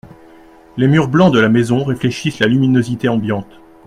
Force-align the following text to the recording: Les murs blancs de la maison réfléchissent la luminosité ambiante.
Les 0.77 0.87
murs 0.87 1.07
blancs 1.09 1.31
de 1.31 1.37
la 1.37 1.47
maison 1.47 1.83
réfléchissent 1.83 2.39
la 2.39 2.47
luminosité 2.47 3.07
ambiante. 3.07 3.59